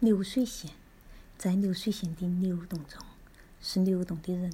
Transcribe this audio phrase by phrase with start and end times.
[0.00, 0.70] 流水线，
[1.36, 3.04] 在流水线的流动中，
[3.60, 4.50] 是流动的人，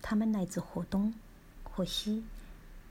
[0.00, 1.12] 他们来自河东、
[1.64, 2.22] 河西。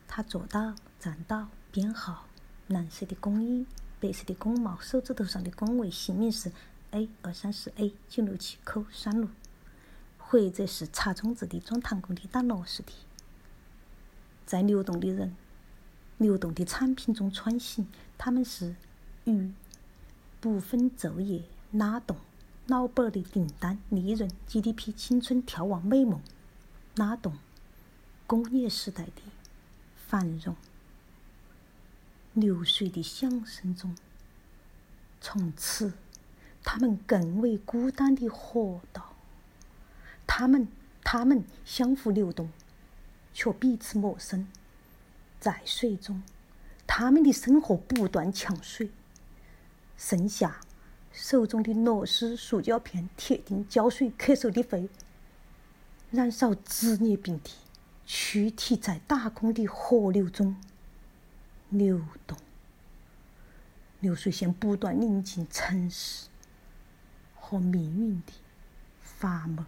[0.05, 2.26] 他坐到、站到、编号，
[2.68, 3.65] 蓝色的工衣，
[4.02, 6.52] 白色的工帽，手指头上的工位，姓名是
[6.91, 9.29] A 二三四 A 九六七口三路，
[10.17, 12.91] 或者是查中字的装糖工的打螺丝的，
[14.45, 15.33] 在流动的人、
[16.17, 18.75] 流动的产品中穿行，他们是
[19.23, 19.54] 鱼，
[20.41, 22.18] 不分昼夜，拉动
[22.68, 26.21] 老板的订单、利润、GDP、青春、眺望美梦，
[26.96, 27.37] 拉动
[28.25, 29.21] 工业时代的。
[30.07, 30.56] 繁荣，
[32.33, 33.94] 流水的响声中，
[35.19, 35.92] 从此
[36.64, 39.14] 他们更为孤单的活到。
[40.25, 40.70] 他们，
[41.03, 42.50] 他们相互流动，
[43.34, 44.47] 却彼此陌生。
[45.42, 46.23] 在水中，
[46.88, 48.89] 他们的生活不断抢水。
[49.97, 50.61] 剩下
[51.11, 54.90] 手中的螺丝、塑胶片、铁钉、胶水、咳嗽的肺，
[56.12, 57.50] 燃烧职业病的。
[58.09, 60.56] 躯体在打工的河流中
[61.68, 62.38] 流动，
[64.00, 66.28] 流水线不断临近城市
[67.36, 68.31] 和命运的
[69.20, 69.68] 砝码。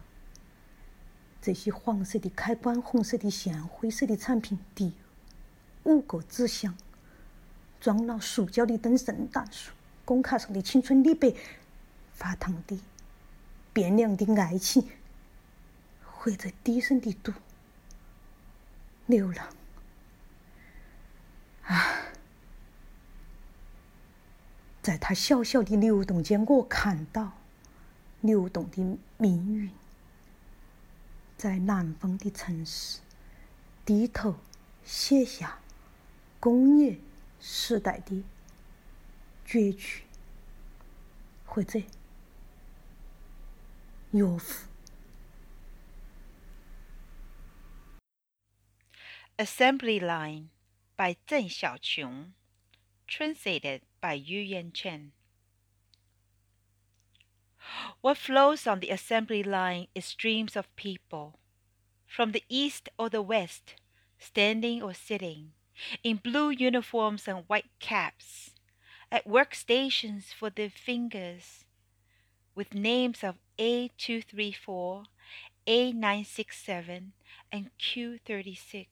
[1.42, 4.94] 这些黄色的开关、红色的线、灰色的产品，第
[5.82, 6.74] 五个纸箱
[7.78, 9.72] 装了塑胶的灯、圣诞树、
[10.04, 11.32] 工卡上的青春李白、
[12.14, 12.78] 发烫的
[13.72, 14.88] 变凉的爱情，
[16.04, 17.32] 或者低声的读。
[19.06, 19.48] 流浪
[21.64, 21.96] 啊，
[24.80, 27.32] 在它小小的流动间，我看到
[28.20, 29.70] 流动的命运，
[31.36, 33.00] 在南方的城市
[33.84, 34.36] 低头
[34.84, 35.58] 写下
[36.38, 36.96] 工业
[37.40, 38.22] 时代的
[39.49, 40.03] 绝句，
[41.45, 41.81] 或者
[44.11, 44.67] 乐府。
[49.37, 50.49] Assembly Line
[50.97, 52.31] by Zheng Xiaoqiong,
[53.05, 55.11] translated by Yu Yan Chen.
[57.99, 61.39] What flows on the assembly line is streams of people,
[62.07, 63.75] from the east or the west,
[64.17, 65.51] standing or sitting,
[66.01, 68.48] in blue uniforms and white caps,
[69.10, 71.64] at workstations for their fingers,
[72.54, 75.06] with names of A234,
[75.66, 77.12] A967,
[77.52, 78.86] and Q36.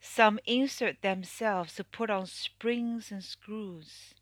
[0.00, 4.14] Some insert themselves to put on springs and screws.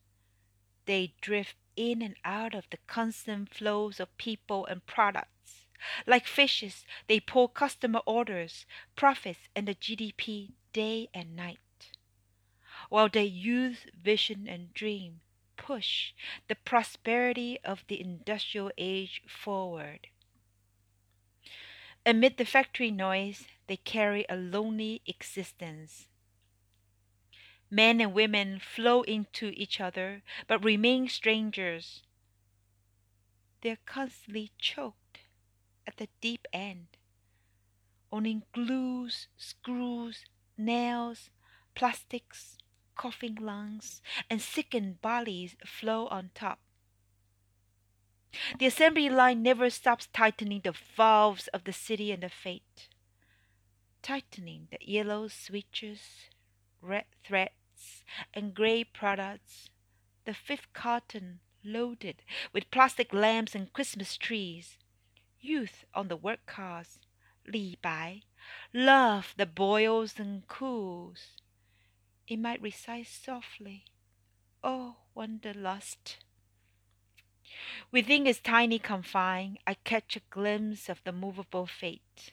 [0.86, 5.66] They drift in and out of the constant flows of people and products.
[6.06, 8.64] Like fishes, they pull customer orders,
[8.96, 11.58] profits, and the GDP day and night.
[12.88, 15.20] While their use vision and dream,
[15.56, 16.12] push
[16.48, 20.08] the prosperity of the industrial age forward.
[22.04, 26.08] Amid the factory noise, they carry a lonely existence.
[27.68, 32.04] Men and women flow into each other, but remain strangers.
[33.62, 35.18] They're constantly choked
[35.84, 36.86] at the deep end.
[38.12, 40.26] Only glues, screws,
[40.56, 41.30] nails,
[41.74, 42.56] plastics,
[42.96, 46.58] coughing lungs, and sickened bodies flow on top.
[48.58, 52.88] The assembly line never stops tightening the valves of the city and the fate,
[54.02, 56.00] tightening the yellow switches,
[56.82, 59.70] red threads, and gray products,
[60.24, 64.78] the fifth carton loaded with plastic lamps and Christmas trees,
[65.40, 66.98] youth on the work cars,
[67.46, 68.22] Li Bai,
[68.72, 71.36] love that boils and cools.
[72.27, 73.83] It might recite softly,
[74.63, 76.17] Oh, wanderlust.
[77.91, 82.31] Within its tiny confine, I catch a glimpse of the movable fate,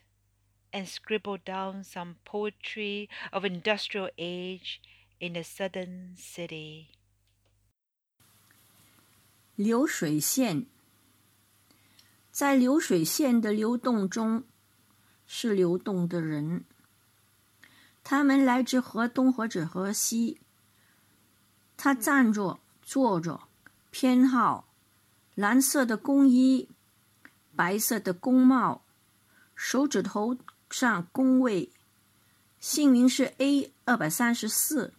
[0.72, 4.80] and scribble down some poetry of industrial age
[5.18, 6.88] in the southern city.
[9.56, 10.66] 流水线，
[12.30, 14.44] 在流水线的流动中，
[15.26, 16.64] 是流动的人。
[18.03, 20.41] 他们来自河东或者河西。
[21.77, 23.47] 他站着、坐着，
[23.91, 24.67] 偏好。
[25.35, 26.69] 蓝色的工衣，
[27.55, 28.83] 白色的工帽，
[29.55, 30.37] 手指头
[30.69, 31.71] 上工位，
[32.59, 34.93] 姓名是 A 二百三十四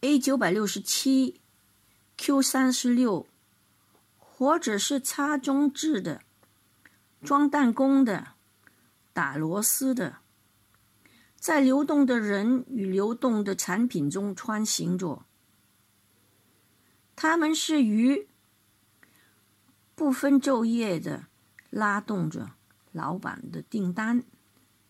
[0.00, 1.40] ，A 九百六十七
[2.16, 3.28] ，Q 三十六，
[4.18, 6.22] 或者是插中置的，
[7.22, 8.32] 装弹弓的，
[9.12, 10.16] 打螺丝的，
[11.40, 15.24] 在流动的人与流动的产品中穿行着，
[17.16, 18.28] 他们是鱼。
[19.94, 21.26] 不分昼夜的
[21.70, 22.52] 拉动着
[22.92, 24.22] 老板的订单、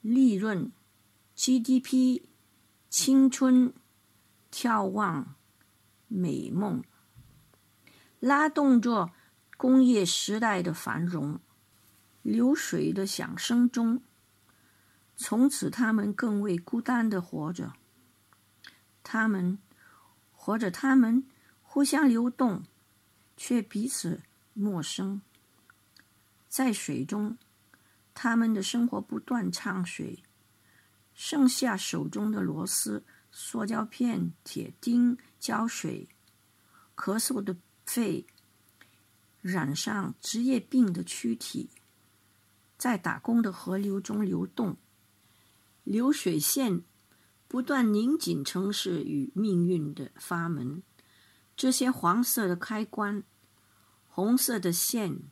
[0.00, 0.72] 利润、
[1.36, 2.22] GDP、
[2.88, 3.72] 青春、
[4.52, 5.34] 眺望、
[6.08, 6.82] 美梦，
[8.18, 9.10] 拉动着
[9.56, 11.38] 工业时代的繁荣。
[12.22, 14.02] 流水的响声中，
[15.22, 17.74] 从此他们更为孤单的活着。
[19.02, 19.58] 他们
[20.32, 21.26] 活着，他们
[21.62, 22.64] 互相流动，
[23.36, 24.22] 却彼此。
[24.54, 25.20] 陌生，
[26.48, 27.36] 在水中，
[28.14, 30.22] 他们的生活不断畅水。
[31.14, 36.08] 剩下手中的螺丝、塑胶片、铁钉、胶水，
[36.96, 38.26] 咳嗽的肺，
[39.42, 41.70] 染上职业病的躯体，
[42.78, 44.76] 在打工的河流中流动。
[45.84, 46.82] 流水线
[47.48, 50.82] 不断拧紧城市与命运的阀门，
[51.56, 53.24] 这些黄色的开关。
[54.06, 55.22] 红色的线，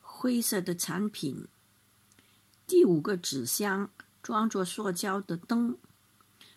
[0.00, 1.46] 灰色的产品。
[2.66, 3.90] 第五个纸箱
[4.22, 5.78] 装着塑胶的灯，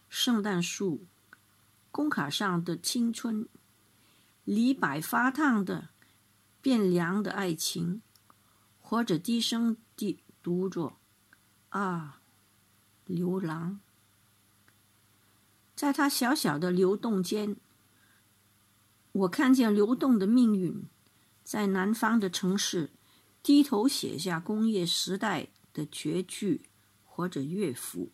[0.10, 1.06] 圣诞树，
[1.92, 3.48] 工卡上的青春，
[4.44, 5.90] 李白发烫的
[6.62, 8.02] 变凉的爱情，
[8.80, 10.98] 或者低声地读着
[11.70, 12.21] ：“啊，
[13.14, 13.80] 流浪。”
[15.76, 17.56] 在他小小的流动间，
[19.12, 20.84] 我看见流动的命运。
[21.44, 22.92] 在南方的城市，
[23.44, 26.68] 低头写下工业时代的绝句
[27.04, 28.12] 或者乐府。